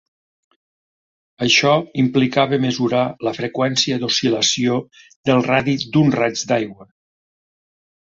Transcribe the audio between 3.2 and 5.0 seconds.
la freqüència d'oscil·lació